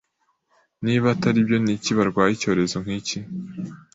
Niba 0.85 1.05
atari 1.13 1.39
byo 1.47 1.57
ni 1.63 1.71
iki 1.77 1.91
barwaye 1.97 2.31
icyorezo 2.33 2.75
nk'iki 2.83 3.17